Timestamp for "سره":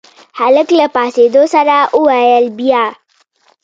1.55-1.75